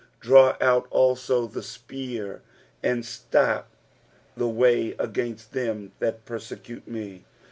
[0.19, 2.39] Draio out aUo the tpear,
[2.81, 3.65] and ttop
[4.35, 7.23] the way againit them that prrtecute me."